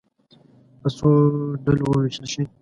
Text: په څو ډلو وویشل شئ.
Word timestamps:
په 0.81 0.87
څو 0.97 1.07
ډلو 1.63 1.83
وویشل 1.87 2.25
شئ. 2.33 2.43